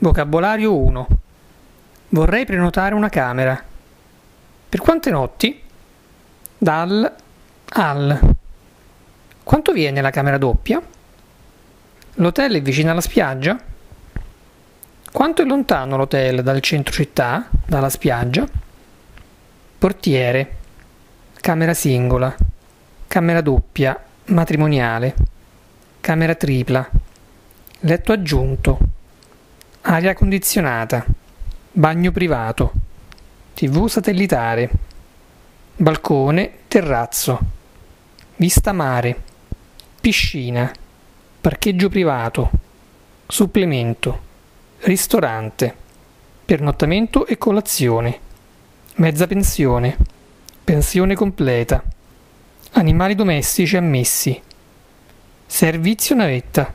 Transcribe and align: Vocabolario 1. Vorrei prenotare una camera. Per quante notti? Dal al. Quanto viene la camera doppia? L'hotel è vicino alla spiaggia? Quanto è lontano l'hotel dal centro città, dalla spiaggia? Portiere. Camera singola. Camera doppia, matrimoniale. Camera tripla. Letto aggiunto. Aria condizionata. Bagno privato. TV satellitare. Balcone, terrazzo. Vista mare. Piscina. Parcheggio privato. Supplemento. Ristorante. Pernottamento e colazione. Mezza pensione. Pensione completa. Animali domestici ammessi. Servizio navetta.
Vocabolario 0.00 0.76
1. 0.76 1.08
Vorrei 2.10 2.44
prenotare 2.44 2.94
una 2.94 3.08
camera. 3.08 3.60
Per 4.68 4.80
quante 4.80 5.10
notti? 5.10 5.60
Dal 6.56 7.14
al. 7.70 8.34
Quanto 9.42 9.72
viene 9.72 10.00
la 10.00 10.10
camera 10.10 10.38
doppia? 10.38 10.80
L'hotel 12.14 12.54
è 12.54 12.62
vicino 12.62 12.92
alla 12.92 13.00
spiaggia? 13.00 13.58
Quanto 15.10 15.42
è 15.42 15.44
lontano 15.44 15.96
l'hotel 15.96 16.44
dal 16.44 16.60
centro 16.60 16.94
città, 16.94 17.48
dalla 17.66 17.90
spiaggia? 17.90 18.46
Portiere. 19.78 20.56
Camera 21.40 21.74
singola. 21.74 22.32
Camera 23.08 23.40
doppia, 23.40 24.00
matrimoniale. 24.26 25.16
Camera 26.00 26.36
tripla. 26.36 26.88
Letto 27.80 28.12
aggiunto. 28.12 28.87
Aria 29.90 30.12
condizionata. 30.12 31.02
Bagno 31.72 32.12
privato. 32.12 32.72
TV 33.54 33.86
satellitare. 33.86 34.68
Balcone, 35.76 36.50
terrazzo. 36.68 37.38
Vista 38.36 38.74
mare. 38.74 39.16
Piscina. 39.98 40.70
Parcheggio 41.40 41.88
privato. 41.88 42.50
Supplemento. 43.26 44.20
Ristorante. 44.80 45.74
Pernottamento 46.44 47.26
e 47.26 47.38
colazione. 47.38 48.20
Mezza 48.96 49.26
pensione. 49.26 49.96
Pensione 50.64 51.14
completa. 51.14 51.82
Animali 52.72 53.14
domestici 53.14 53.78
ammessi. 53.78 54.38
Servizio 55.46 56.14
navetta. 56.14 56.74